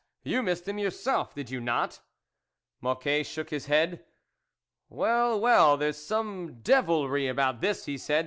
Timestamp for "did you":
1.35-1.59